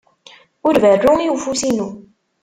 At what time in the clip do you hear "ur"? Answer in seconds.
0.67-0.75